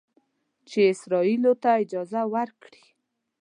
[0.69, 2.85] چې اسرائیلو ته اجازه ورکړي